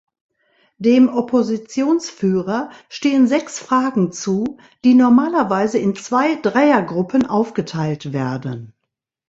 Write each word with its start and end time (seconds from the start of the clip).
Dem 0.79 1.09
Oppositionsführer 1.09 2.71
stehen 2.89 3.27
sechs 3.27 3.59
Fragen 3.59 4.11
zu, 4.11 4.57
die 4.83 4.95
normalerweise 4.95 5.77
in 5.77 5.95
zwei 5.95 6.37
Dreiergruppen 6.37 7.27
aufgeteilt 7.27 8.11
werden. 8.11 8.73